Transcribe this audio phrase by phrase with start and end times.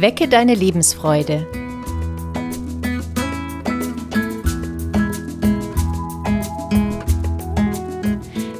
[0.00, 1.46] Wecke deine Lebensfreude.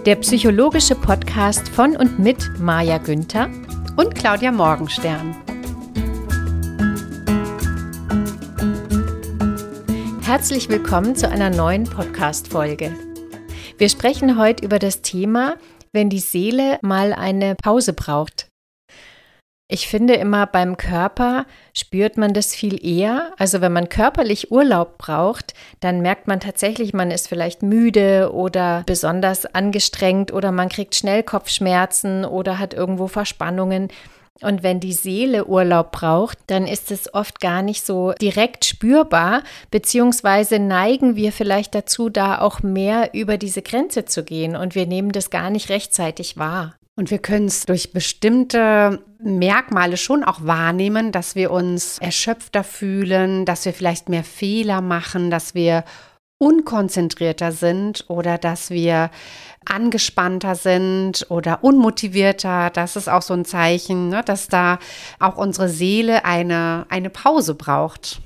[0.04, 3.48] Der psychologische Podcast von und mit Maja Günther
[3.96, 5.34] und Claudia Morgenstern.
[10.20, 12.94] Herzlich willkommen zu einer neuen Podcast-Folge.
[13.78, 15.56] Wir sprechen heute über das Thema,
[15.92, 18.50] wenn die Seele mal eine Pause braucht.
[19.72, 23.32] Ich finde immer beim Körper spürt man das viel eher.
[23.38, 28.82] Also wenn man körperlich Urlaub braucht, dann merkt man tatsächlich, man ist vielleicht müde oder
[28.84, 33.90] besonders angestrengt oder man kriegt schnell Kopfschmerzen oder hat irgendwo Verspannungen.
[34.42, 39.44] Und wenn die Seele Urlaub braucht, dann ist es oft gar nicht so direkt spürbar,
[39.70, 44.86] beziehungsweise neigen wir vielleicht dazu, da auch mehr über diese Grenze zu gehen und wir
[44.86, 46.74] nehmen das gar nicht rechtzeitig wahr.
[47.00, 53.46] Und wir können es durch bestimmte Merkmale schon auch wahrnehmen, dass wir uns erschöpfter fühlen,
[53.46, 55.84] dass wir vielleicht mehr Fehler machen, dass wir
[56.36, 59.10] unkonzentrierter sind oder dass wir
[59.64, 62.68] angespannter sind oder unmotivierter.
[62.68, 64.78] Das ist auch so ein Zeichen, ne, dass da
[65.18, 68.20] auch unsere Seele eine, eine Pause braucht.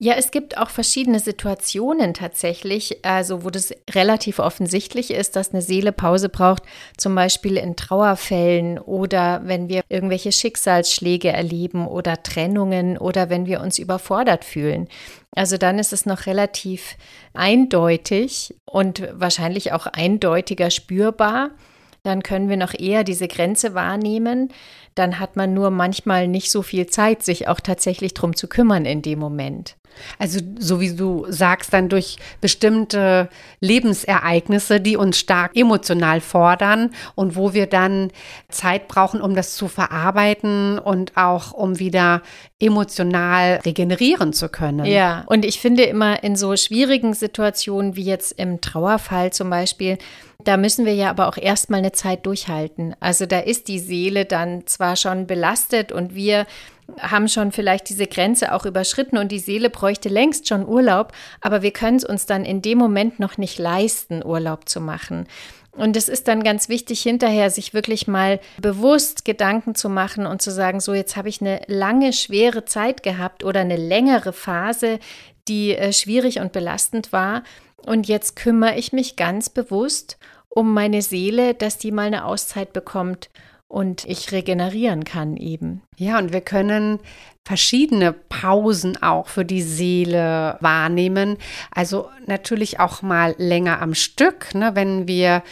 [0.00, 5.60] Ja, es gibt auch verschiedene Situationen tatsächlich, also wo das relativ offensichtlich ist, dass eine
[5.60, 6.62] Seele Pause braucht,
[6.96, 13.60] zum Beispiel in Trauerfällen oder wenn wir irgendwelche Schicksalsschläge erleben oder Trennungen oder wenn wir
[13.60, 14.86] uns überfordert fühlen.
[15.34, 16.94] Also dann ist es noch relativ
[17.34, 21.50] eindeutig und wahrscheinlich auch eindeutiger spürbar.
[22.04, 24.52] Dann können wir noch eher diese Grenze wahrnehmen
[24.98, 28.84] dann hat man nur manchmal nicht so viel Zeit, sich auch tatsächlich drum zu kümmern
[28.84, 29.76] in dem Moment.
[30.18, 33.28] Also so wie du sagst, dann durch bestimmte
[33.60, 38.10] Lebensereignisse, die uns stark emotional fordern und wo wir dann
[38.48, 42.22] Zeit brauchen, um das zu verarbeiten und auch um wieder
[42.60, 44.86] emotional regenerieren zu können.
[44.86, 49.98] Ja, und ich finde immer in so schwierigen Situationen wie jetzt im Trauerfall zum Beispiel,
[50.44, 52.94] da müssen wir ja aber auch erstmal eine Zeit durchhalten.
[53.00, 56.46] Also da ist die Seele dann zwar schon belastet und wir
[57.00, 61.62] haben schon vielleicht diese Grenze auch überschritten und die Seele bräuchte längst schon Urlaub, aber
[61.62, 65.26] wir können es uns dann in dem Moment noch nicht leisten, Urlaub zu machen.
[65.72, 70.42] Und es ist dann ganz wichtig, hinterher sich wirklich mal bewusst Gedanken zu machen und
[70.42, 74.98] zu sagen, so jetzt habe ich eine lange, schwere Zeit gehabt oder eine längere Phase,
[75.46, 77.44] die äh, schwierig und belastend war.
[77.76, 82.72] Und jetzt kümmere ich mich ganz bewusst um meine Seele, dass die mal eine Auszeit
[82.72, 83.30] bekommt
[83.68, 85.82] und ich regenerieren kann eben.
[85.96, 86.98] Ja, und wir können
[87.48, 91.38] verschiedene Pausen auch für die Seele wahrnehmen.
[91.74, 95.42] Also natürlich auch mal länger am Stück, ne, wenn wir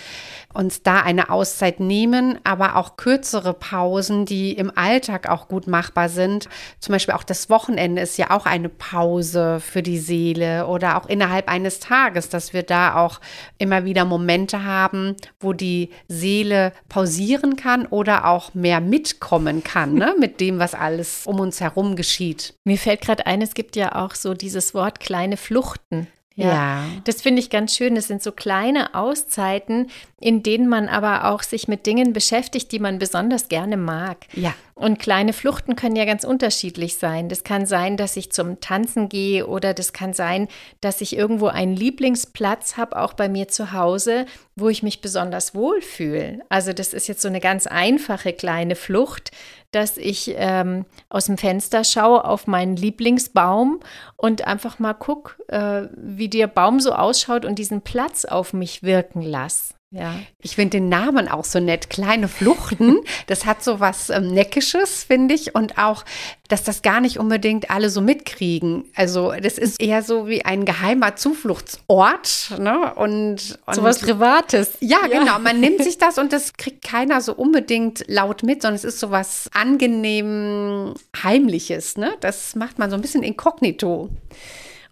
[0.56, 6.08] uns da eine Auszeit nehmen, aber auch kürzere Pausen, die im Alltag auch gut machbar
[6.08, 6.48] sind.
[6.80, 11.06] Zum Beispiel auch das Wochenende ist ja auch eine Pause für die Seele oder auch
[11.06, 13.20] innerhalb eines Tages, dass wir da auch
[13.58, 20.14] immer wieder Momente haben, wo die Seele pausieren kann oder auch mehr mitkommen kann ne,
[20.18, 22.54] mit dem, was alles um uns herum geschieht.
[22.64, 26.08] Mir fällt gerade ein, es gibt ja auch so dieses Wort kleine Fluchten.
[26.36, 26.84] Ja, ja.
[27.04, 27.94] das finde ich ganz schön.
[27.94, 32.78] Das sind so kleine Auszeiten, in denen man aber auch sich mit Dingen beschäftigt, die
[32.78, 34.26] man besonders gerne mag.
[34.34, 34.54] Ja.
[34.75, 37.30] Und kleine Fluchten können ja ganz unterschiedlich sein.
[37.30, 40.48] Das kann sein, dass ich zum Tanzen gehe oder das kann sein,
[40.82, 45.54] dass ich irgendwo einen Lieblingsplatz habe, auch bei mir zu Hause, wo ich mich besonders
[45.54, 46.41] wohlfühle.
[46.50, 49.30] Also das ist jetzt so eine ganz einfache kleine Flucht,
[49.71, 53.81] dass ich ähm, aus dem Fenster schaue auf meinen Lieblingsbaum
[54.16, 58.82] und einfach mal gucke, äh, wie der Baum so ausschaut und diesen Platz auf mich
[58.82, 59.75] wirken lasse.
[59.98, 60.14] Ja.
[60.40, 61.90] Ich finde den Namen auch so nett.
[61.90, 62.96] Kleine Fluchten.
[63.26, 65.54] Das hat so was ähm, Neckisches, finde ich.
[65.54, 66.04] Und auch,
[66.48, 68.84] dass das gar nicht unbedingt alle so mitkriegen.
[68.94, 72.52] Also, das ist eher so wie ein geheimer Zufluchtsort.
[72.58, 72.94] Ne?
[72.94, 74.76] Und, und so was Privates.
[74.80, 75.38] Ja, ja, genau.
[75.38, 79.00] Man nimmt sich das und das kriegt keiner so unbedingt laut mit, sondern es ist
[79.00, 81.96] so was angenehm Heimliches.
[81.96, 82.14] Ne?
[82.20, 84.10] Das macht man so ein bisschen inkognito.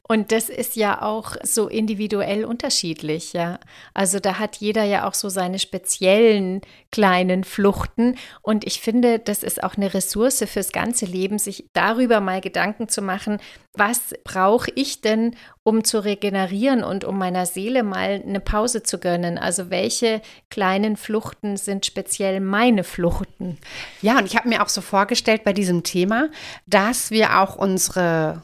[0.06, 3.58] Und das ist ja auch so individuell unterschiedlich, ja.
[3.94, 6.60] Also da hat jeder ja auch so seine speziellen
[6.92, 8.16] kleinen Fluchten.
[8.42, 12.88] Und ich finde, das ist auch eine Ressource fürs ganze Leben, sich darüber mal Gedanken
[12.88, 13.38] zu machen,
[13.72, 18.98] was brauche ich denn, um zu regenerieren und um meiner Seele mal eine Pause zu
[18.98, 19.38] gönnen?
[19.38, 23.56] Also welche kleinen Fluchten sind speziell meine Fluchten?
[24.02, 26.28] Ja, und ich habe mir auch so vorgestellt bei diesem Thema,
[26.66, 28.42] dass wir auch unsere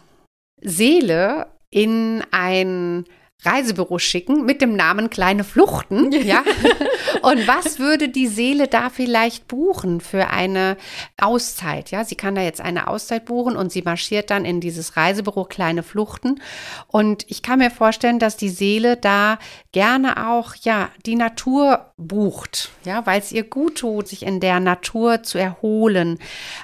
[0.62, 3.04] Seele in ein
[3.44, 6.12] Reisebüro schicken mit dem Namen Kleine Fluchten.
[6.12, 6.42] Ja.
[7.22, 10.76] Und was würde die Seele da vielleicht buchen für eine
[11.20, 11.90] Auszeit?
[11.90, 15.44] Ja, sie kann da jetzt eine Auszeit buchen und sie marschiert dann in dieses Reisebüro
[15.44, 16.40] Kleine Fluchten.
[16.86, 19.38] Und ich kann mir vorstellen, dass die Seele da
[19.72, 22.70] gerne auch, ja, die Natur bucht.
[22.84, 26.18] Ja, weil es ihr gut tut, sich in der Natur zu erholen.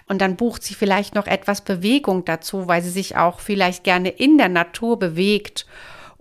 [0.06, 4.08] Und dann bucht sie vielleicht noch etwas Bewegung dazu, weil sie sich auch vielleicht gerne
[4.08, 5.66] in der Natur bewegt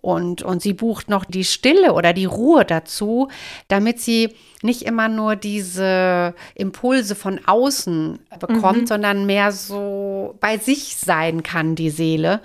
[0.06, 3.30] und, und sie bucht noch die Stille oder die Ruhe dazu,
[3.70, 8.88] damit sie nicht immer nur diese Impulse von außen bekommt, mhm.
[8.88, 12.42] sondern mehr so bei sich sein kann, die Seele.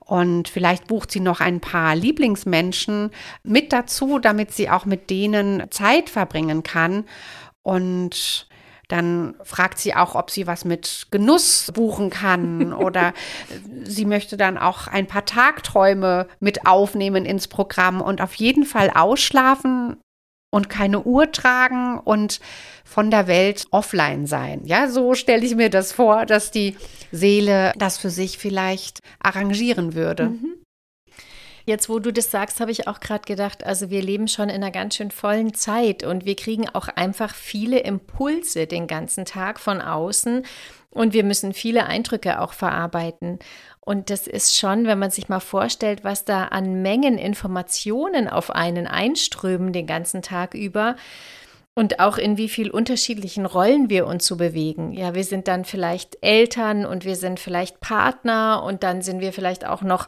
[0.00, 3.12] Und vielleicht bucht sie noch ein paar Lieblingsmenschen
[3.44, 7.04] mit dazu, damit sie auch mit denen Zeit verbringen kann.
[7.62, 8.48] Und
[8.88, 13.12] dann fragt sie auch, ob sie was mit Genuss buchen kann oder
[13.84, 18.90] sie möchte dann auch ein paar Tagträume mit aufnehmen ins Programm und auf jeden Fall
[18.90, 19.96] ausschlafen
[20.50, 22.40] und keine Uhr tragen und
[22.84, 24.62] von der Welt offline sein.
[24.64, 26.76] Ja, so stelle ich mir das vor, dass die
[27.10, 30.26] Seele das für sich vielleicht arrangieren würde.
[30.26, 30.63] Mhm.
[31.66, 34.56] Jetzt, wo du das sagst, habe ich auch gerade gedacht, also wir leben schon in
[34.56, 39.58] einer ganz schön vollen Zeit und wir kriegen auch einfach viele Impulse den ganzen Tag
[39.58, 40.44] von außen
[40.90, 43.38] und wir müssen viele Eindrücke auch verarbeiten.
[43.80, 48.50] Und das ist schon, wenn man sich mal vorstellt, was da an Mengen Informationen auf
[48.50, 50.96] einen einströmen den ganzen Tag über,
[51.74, 54.92] und auch in wie viel unterschiedlichen Rollen wir uns so bewegen.
[54.92, 59.32] Ja, wir sind dann vielleicht Eltern und wir sind vielleicht Partner und dann sind wir
[59.32, 60.06] vielleicht auch noch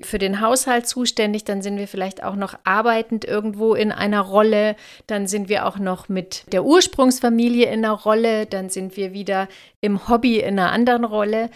[0.00, 4.76] für den Haushalt zuständig, dann sind wir vielleicht auch noch arbeitend irgendwo in einer Rolle,
[5.06, 9.48] dann sind wir auch noch mit der Ursprungsfamilie in einer Rolle, dann sind wir wieder
[9.80, 11.50] im Hobby in einer anderen Rolle.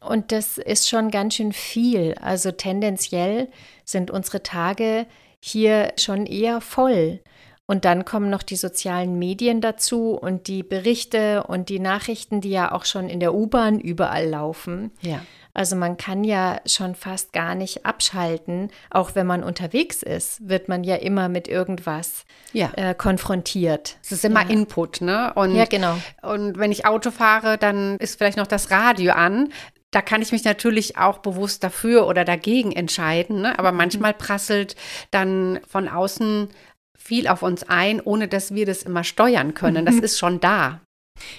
[0.00, 2.14] Und das ist schon ganz schön viel.
[2.20, 3.48] Also tendenziell
[3.84, 5.06] sind unsere Tage
[5.40, 7.20] hier schon eher voll.
[7.66, 12.50] Und dann kommen noch die sozialen Medien dazu und die Berichte und die Nachrichten, die
[12.50, 14.90] ja auch schon in der U-Bahn überall laufen.
[15.00, 15.20] Ja.
[15.54, 18.70] Also man kann ja schon fast gar nicht abschalten.
[18.90, 22.70] Auch wenn man unterwegs ist, wird man ja immer mit irgendwas ja.
[22.76, 23.98] äh, konfrontiert.
[24.02, 24.50] Es ist immer ja.
[24.50, 25.32] Input, ne?
[25.34, 25.98] Und, ja, genau.
[26.22, 29.52] Und wenn ich Auto fahre, dann ist vielleicht noch das Radio an.
[29.90, 33.42] Da kann ich mich natürlich auch bewusst dafür oder dagegen entscheiden.
[33.42, 33.58] Ne?
[33.58, 33.78] Aber mhm.
[33.78, 34.74] manchmal prasselt
[35.10, 36.48] dann von außen
[36.96, 39.84] viel auf uns ein, ohne dass wir das immer steuern können.
[39.84, 40.80] Das ist schon da.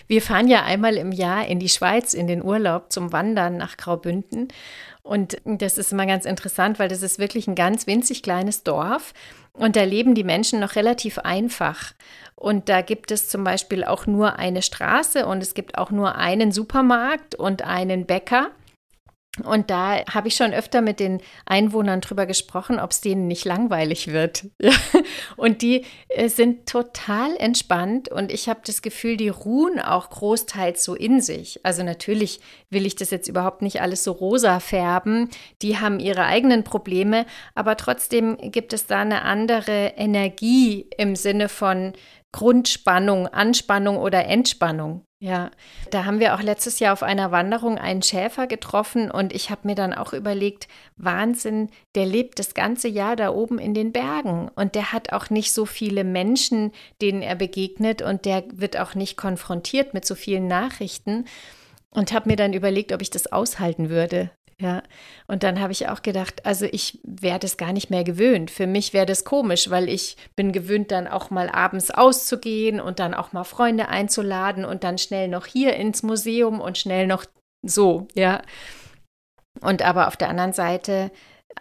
[0.07, 3.77] Wir fahren ja einmal im Jahr in die Schweiz in den Urlaub zum Wandern nach
[3.77, 4.47] Graubünden.
[5.01, 9.13] Und das ist immer ganz interessant, weil das ist wirklich ein ganz winzig kleines Dorf.
[9.53, 11.93] Und da leben die Menschen noch relativ einfach.
[12.35, 16.15] Und da gibt es zum Beispiel auch nur eine Straße und es gibt auch nur
[16.15, 18.49] einen Supermarkt und einen Bäcker.
[19.43, 23.45] Und da habe ich schon öfter mit den Einwohnern drüber gesprochen, ob es denen nicht
[23.45, 24.45] langweilig wird.
[25.37, 30.83] und die äh, sind total entspannt und ich habe das Gefühl, die ruhen auch großteils
[30.83, 31.59] so in sich.
[31.63, 35.29] Also natürlich will ich das jetzt überhaupt nicht alles so rosa färben.
[35.63, 37.25] Die haben ihre eigenen Probleme,
[37.55, 41.93] aber trotzdem gibt es da eine andere Energie im Sinne von
[42.31, 45.05] Grundspannung, Anspannung oder Entspannung.
[45.23, 45.51] Ja,
[45.89, 49.61] da haben wir auch letztes Jahr auf einer Wanderung einen Schäfer getroffen und ich habe
[49.63, 50.67] mir dann auch überlegt,
[50.97, 55.29] Wahnsinn, der lebt das ganze Jahr da oben in den Bergen und der hat auch
[55.29, 60.13] nicht so viele Menschen, denen er begegnet und der wird auch nicht konfrontiert mit so
[60.13, 61.23] vielen Nachrichten
[61.89, 64.29] und habe mir dann überlegt, ob ich das aushalten würde.
[64.59, 64.83] Ja,
[65.27, 68.51] und dann habe ich auch gedacht, also ich wäre das gar nicht mehr gewöhnt.
[68.51, 72.99] Für mich wäre das komisch, weil ich bin gewöhnt, dann auch mal abends auszugehen und
[72.99, 77.25] dann auch mal Freunde einzuladen und dann schnell noch hier ins Museum und schnell noch
[77.65, 78.41] so, ja.
[79.61, 81.11] Und aber auf der anderen Seite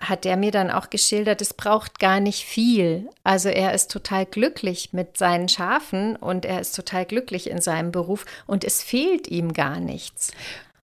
[0.00, 3.08] hat er mir dann auch geschildert, es braucht gar nicht viel.
[3.24, 7.92] Also er ist total glücklich mit seinen Schafen und er ist total glücklich in seinem
[7.92, 10.32] Beruf und es fehlt ihm gar nichts.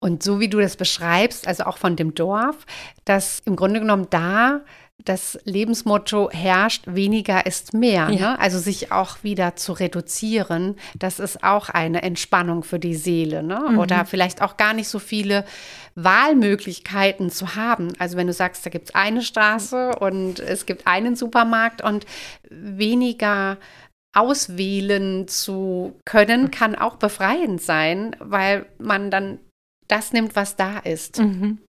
[0.03, 2.65] Und so wie du das beschreibst, also auch von dem Dorf,
[3.05, 4.59] dass im Grunde genommen da
[5.05, 8.09] das Lebensmotto herrscht, weniger ist mehr.
[8.09, 8.31] Ja.
[8.31, 8.39] Ne?
[8.39, 13.43] Also sich auch wieder zu reduzieren, das ist auch eine Entspannung für die Seele.
[13.43, 13.67] Ne?
[13.71, 13.79] Mhm.
[13.79, 15.45] Oder vielleicht auch gar nicht so viele
[15.95, 17.93] Wahlmöglichkeiten zu haben.
[17.97, 22.05] Also wenn du sagst, da gibt es eine Straße und es gibt einen Supermarkt und
[22.49, 23.57] weniger
[24.13, 29.39] auswählen zu können, kann auch befreiend sein, weil man dann
[29.93, 31.19] das nimmt, was da ist.
[31.19, 31.59] Mhm.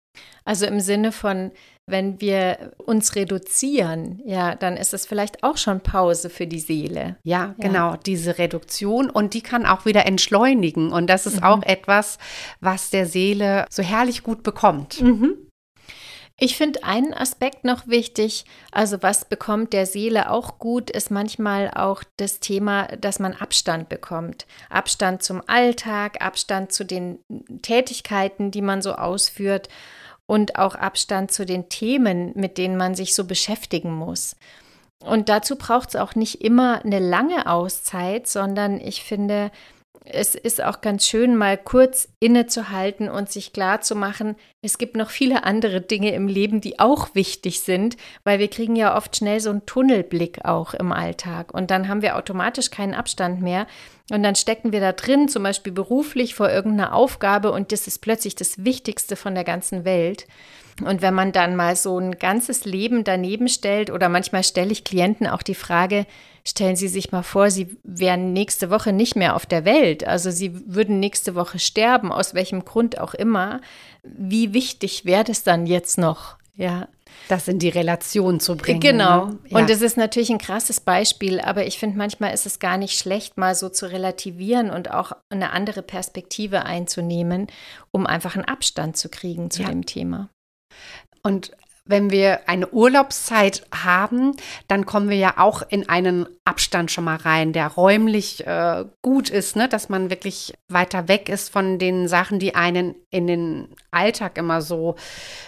[0.45, 1.51] Also im Sinne von,
[1.87, 7.17] wenn wir uns reduzieren, ja, dann ist es vielleicht auch schon Pause für die Seele.
[7.25, 7.69] Ja, ja.
[7.69, 10.93] genau, diese Reduktion und die kann auch wieder entschleunigen.
[10.93, 11.45] Und das ist mhm.
[11.45, 12.19] auch etwas,
[12.61, 15.01] was der Seele so herrlich gut bekommt.
[15.01, 15.37] Mhm.
[16.37, 21.71] Ich finde einen Aspekt noch wichtig, also was bekommt der Seele auch gut, ist manchmal
[21.71, 24.47] auch das Thema, dass man Abstand bekommt.
[24.69, 27.21] Abstand zum Alltag, Abstand zu den
[27.63, 29.69] Tätigkeiten, die man so ausführt
[30.27, 34.35] und auch Abstand zu den Themen, mit denen man sich so beschäftigen muss.
[35.05, 39.53] Und dazu braucht es auch nicht immer eine lange Auszeit, sondern ich finde,
[40.07, 44.97] es ist auch ganz schön, mal kurz innezuhalten und sich klar zu machen, es gibt
[44.97, 49.17] noch viele andere Dinge im Leben, die auch wichtig sind, weil wir kriegen ja oft
[49.17, 53.67] schnell so einen Tunnelblick auch im Alltag und dann haben wir automatisch keinen Abstand mehr
[54.11, 58.01] und dann stecken wir da drin, zum Beispiel beruflich vor irgendeiner Aufgabe und das ist
[58.01, 60.27] plötzlich das Wichtigste von der ganzen Welt.
[60.83, 64.85] Und wenn man dann mal so ein ganzes Leben daneben stellt, oder manchmal stelle ich
[64.85, 66.07] Klienten auch die Frage,
[66.47, 70.07] stellen Sie sich mal vor, Sie wären nächste Woche nicht mehr auf der Welt.
[70.07, 73.61] Also Sie würden nächste Woche sterben, aus welchem Grund auch immer.
[74.03, 76.37] Wie wichtig wäre das dann jetzt noch?
[76.57, 76.89] Ja.
[77.29, 78.81] Das in die Relation zu bringen.
[78.81, 79.27] Genau.
[79.27, 79.39] Ne?
[79.49, 79.59] Ja.
[79.59, 82.99] Und es ist natürlich ein krasses Beispiel, aber ich finde, manchmal ist es gar nicht
[82.99, 87.47] schlecht, mal so zu relativieren und auch eine andere Perspektive einzunehmen,
[87.93, 89.69] um einfach einen Abstand zu kriegen zu ja.
[89.69, 90.29] dem Thema.
[91.23, 91.53] Und
[91.87, 94.35] wenn wir eine Urlaubszeit haben,
[94.69, 99.29] dann kommen wir ja auch in einen Abstand schon mal rein, der räumlich äh, gut
[99.29, 99.69] ist, ne?
[99.69, 104.63] dass man wirklich weiter weg ist von den Sachen, die einen in den Alltag immer
[104.63, 104.97] so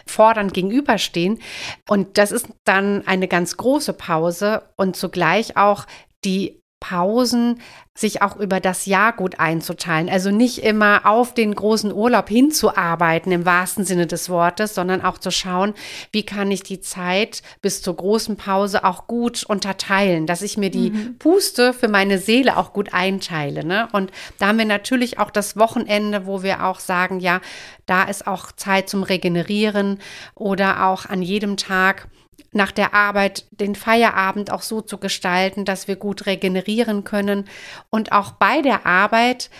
[0.07, 1.41] fordernd gegenüberstehen.
[1.89, 5.87] Und das ist dann eine ganz große Pause und zugleich auch
[6.23, 7.61] die Pausen
[7.95, 10.11] sich auch über das Jahr gut einzuteilen.
[10.11, 15.17] Also nicht immer auf den großen Urlaub hinzuarbeiten im wahrsten Sinne des Wortes, sondern auch
[15.17, 15.73] zu schauen,
[16.13, 20.71] wie kann ich die Zeit bis zur großen Pause auch gut unterteilen, dass ich mir
[20.71, 21.19] die mhm.
[21.19, 23.65] Puste für meine Seele auch gut einteile.
[23.65, 23.89] Ne?
[23.93, 27.41] Und da haben wir natürlich auch das Wochenende, wo wir auch sagen, ja,
[27.87, 29.99] da ist auch Zeit zum Regenerieren
[30.35, 32.09] oder auch an jedem Tag
[32.57, 37.45] nach der Arbeit den Feierabend auch so zu gestalten, dass wir gut regenerieren können
[37.91, 39.51] und auch bei der Arbeit,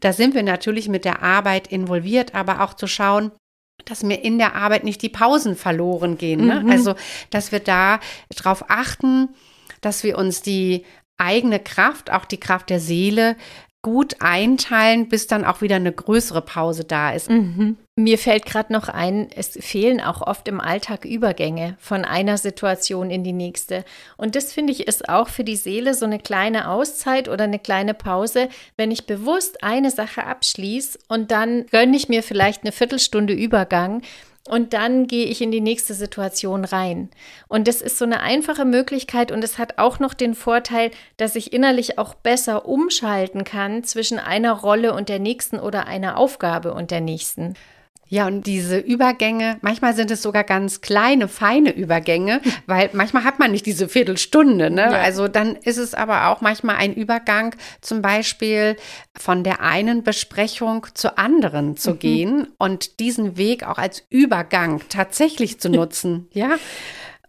[0.00, 3.30] da sind wir natürlich mit der Arbeit involviert, aber auch zu schauen,
[3.84, 6.46] dass mir in der Arbeit nicht die Pausen verloren gehen.
[6.46, 6.60] Ne?
[6.60, 6.70] Mhm.
[6.70, 6.94] Also,
[7.30, 9.30] dass wir da darauf achten,
[9.80, 10.84] dass wir uns die
[11.18, 13.36] eigene Kraft, auch die Kraft der Seele,
[13.82, 17.30] gut einteilen, bis dann auch wieder eine größere Pause da ist.
[17.30, 17.76] Mhm.
[17.94, 23.10] Mir fällt gerade noch ein, es fehlen auch oft im Alltag Übergänge von einer Situation
[23.10, 23.84] in die nächste.
[24.16, 27.58] Und das finde ich ist auch für die Seele so eine kleine Auszeit oder eine
[27.58, 32.72] kleine Pause, wenn ich bewusst eine Sache abschließe und dann gönne ich mir vielleicht eine
[32.72, 34.00] Viertelstunde Übergang
[34.48, 37.10] und dann gehe ich in die nächste Situation rein.
[37.46, 41.36] Und das ist so eine einfache Möglichkeit und es hat auch noch den Vorteil, dass
[41.36, 46.72] ich innerlich auch besser umschalten kann zwischen einer Rolle und der nächsten oder einer Aufgabe
[46.72, 47.54] und der nächsten.
[48.12, 53.38] Ja, und diese Übergänge, manchmal sind es sogar ganz kleine, feine Übergänge, weil manchmal hat
[53.38, 54.70] man nicht diese Viertelstunde.
[54.70, 54.82] Ne?
[54.82, 54.90] Ja.
[54.90, 58.76] Also dann ist es aber auch manchmal ein Übergang, zum Beispiel
[59.16, 61.98] von der einen Besprechung zur anderen zu mhm.
[62.00, 66.28] gehen und diesen Weg auch als Übergang tatsächlich zu nutzen.
[66.34, 66.58] ja.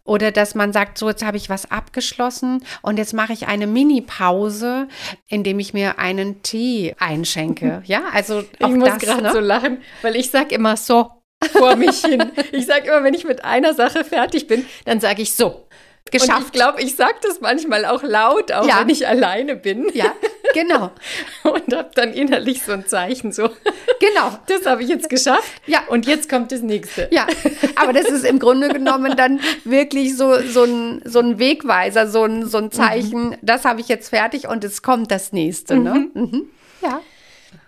[0.06, 3.68] Oder dass man sagt, so jetzt habe ich was abgeschlossen und jetzt mache ich eine
[3.68, 4.90] Mini-Pause,
[5.28, 7.82] indem ich mir einen Tee einschenke.
[7.86, 9.32] Ja, also ich muss gerade ne?
[9.32, 11.10] so lachen, weil ich sage immer so
[11.52, 12.32] vor mich hin.
[12.52, 15.68] Ich sage immer, wenn ich mit einer Sache fertig bin, dann sage ich so
[16.12, 16.40] geschafft.
[16.40, 18.80] Und ich glaube, ich sage das manchmal auch laut, auch ja.
[18.80, 19.90] wenn ich alleine bin.
[19.94, 20.14] Ja,
[20.54, 20.92] genau.
[21.44, 23.50] und habe dann innerlich so ein Zeichen so.
[24.00, 24.40] Genau.
[24.48, 25.62] Das habe ich jetzt geschafft.
[25.66, 25.84] Ja.
[25.88, 27.08] Und jetzt kommt das nächste.
[27.12, 27.26] Ja.
[27.76, 32.24] Aber das ist im Grunde genommen dann wirklich so, so, ein, so ein Wegweiser, so
[32.24, 33.38] ein, so ein Zeichen, mhm.
[33.42, 35.78] das habe ich jetzt fertig und es kommt das nächste.
[35.78, 36.10] Ne?
[36.14, 36.22] Mhm.
[36.22, 36.50] Mhm.
[36.82, 37.02] Ja.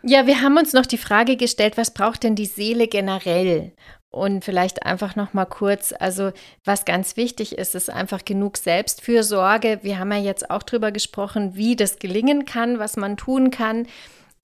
[0.07, 3.71] Ja, wir haben uns noch die Frage gestellt, was braucht denn die Seele generell?
[4.15, 6.31] Und vielleicht einfach noch mal kurz, also
[6.63, 9.79] was ganz wichtig ist, ist einfach genug Selbstfürsorge.
[9.81, 13.87] Wir haben ja jetzt auch drüber gesprochen, wie das gelingen kann, was man tun kann.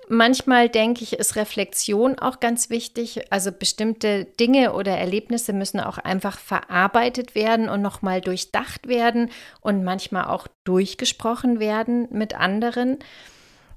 [0.10, 3.32] Manchmal denke ich, ist Reflexion auch ganz wichtig.
[3.32, 9.30] Also bestimmte Dinge oder Erlebnisse müssen auch einfach verarbeitet werden und nochmal durchdacht werden
[9.62, 13.00] und manchmal auch durchgesprochen werden mit anderen.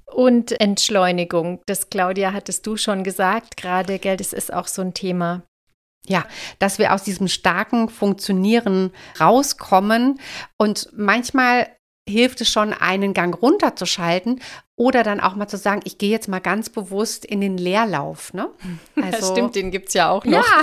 [0.07, 4.93] Und Entschleunigung, das Claudia hattest du schon gesagt, gerade, gell, das ist auch so ein
[4.93, 5.45] Thema.
[6.07, 6.27] Ja,
[6.59, 10.21] dass wir aus diesem starken Funktionieren rauskommen.
[10.59, 11.69] Und manchmal
[12.07, 14.41] hilft es schon, einen Gang runterzuschalten
[14.77, 18.35] Oder dann auch mal zu sagen, ich gehe jetzt mal ganz bewusst in den Leerlauf.
[18.35, 18.49] Ne?
[18.97, 20.33] Also, ja, stimmt, den gibt es ja auch noch.
[20.33, 20.63] Ja.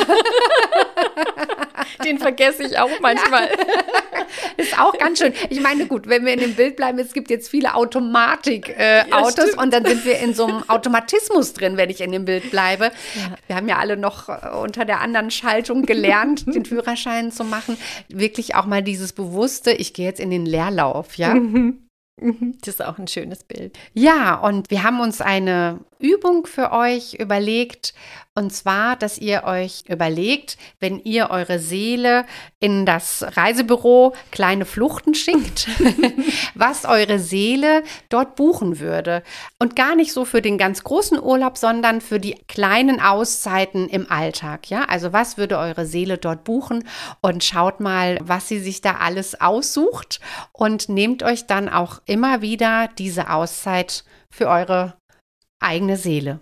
[2.03, 3.43] den vergesse ich auch manchmal.
[3.43, 3.51] Ja.
[4.57, 5.33] Ist auch ganz schön.
[5.49, 9.55] Ich meine, gut, wenn wir in dem Bild bleiben, es gibt jetzt viele Automatik-Autos äh,
[9.55, 12.49] ja, und dann sind wir in so einem Automatismus drin, wenn ich in dem Bild
[12.51, 12.91] bleibe.
[13.47, 17.77] Wir haben ja alle noch äh, unter der anderen Schaltung gelernt, den Führerschein zu machen.
[18.07, 21.33] Wirklich auch mal dieses bewusste, ich gehe jetzt in den Leerlauf, ja.
[21.33, 21.90] Mhm.
[22.61, 23.77] Das ist auch ein schönes Bild.
[23.93, 27.93] Ja, und wir haben uns eine Übung für euch überlegt.
[28.34, 32.25] Und zwar, dass ihr euch überlegt, wenn ihr eure Seele
[32.62, 35.67] in das Reisebüro kleine Fluchten schickt,
[36.55, 39.22] was eure Seele dort buchen würde.
[39.60, 44.10] Und gar nicht so für den ganz großen Urlaub, sondern für die kleinen Auszeiten im
[44.10, 44.70] Alltag.
[44.70, 46.88] Ja, also was würde eure Seele dort buchen?
[47.20, 50.22] Und schaut mal, was sie sich da alles aussucht
[50.53, 55.00] und nehmt euch dann auch immer wieder diese Auszeit für eure
[55.61, 56.39] eigene Seele.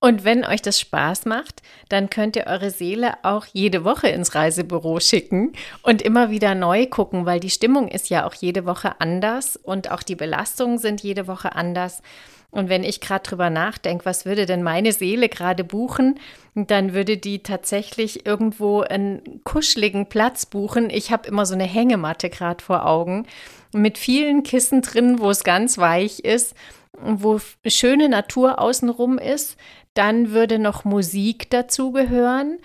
[0.00, 4.34] Und wenn euch das Spaß macht, dann könnt ihr eure Seele auch jede Woche ins
[4.34, 5.52] Reisebüro schicken
[5.82, 9.90] und immer wieder neu gucken, weil die Stimmung ist ja auch jede Woche anders und
[9.90, 12.02] auch die Belastungen sind jede Woche anders.
[12.50, 16.20] Und wenn ich gerade drüber nachdenke, was würde denn meine Seele gerade buchen,
[16.54, 20.88] dann würde die tatsächlich irgendwo einen kuscheligen Platz buchen.
[20.88, 23.26] Ich habe immer so eine Hängematte gerade vor Augen
[23.72, 26.54] mit vielen Kissen drin, wo es ganz weich ist
[27.00, 29.56] wo schöne Natur außenrum ist.
[29.94, 32.58] Dann würde noch Musik dazugehören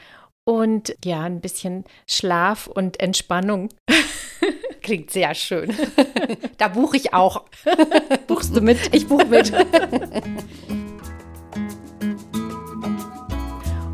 [0.44, 3.70] und ja, ein bisschen Schlaf und Entspannung.
[4.82, 5.74] Klingt sehr schön.
[6.58, 7.46] Da buche ich auch.
[8.28, 8.94] Buchst du mit?
[8.94, 9.54] Ich buche mit.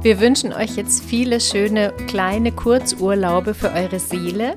[0.02, 4.56] Wir wünschen euch jetzt viele schöne kleine Kurzurlaube für eure Seele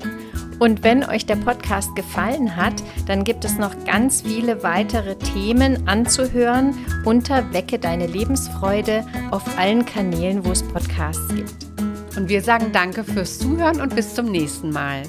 [0.59, 2.73] und wenn euch der Podcast gefallen hat,
[3.07, 6.75] dann gibt es noch ganz viele weitere Themen anzuhören
[7.05, 11.67] unter Wecke deine Lebensfreude auf allen Kanälen, wo es Podcasts gibt.
[12.17, 15.03] Und wir sagen danke fürs Zuhören und bis zum nächsten Mal.